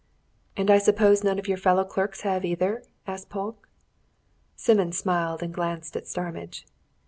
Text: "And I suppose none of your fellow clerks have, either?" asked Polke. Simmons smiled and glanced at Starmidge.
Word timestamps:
"And 0.57 0.71
I 0.71 0.79
suppose 0.79 1.23
none 1.23 1.37
of 1.37 1.47
your 1.47 1.59
fellow 1.59 1.83
clerks 1.83 2.21
have, 2.21 2.43
either?" 2.43 2.81
asked 3.05 3.29
Polke. 3.29 3.69
Simmons 4.55 4.97
smiled 4.97 5.43
and 5.43 5.53
glanced 5.53 5.95
at 5.95 6.07
Starmidge. 6.07 6.65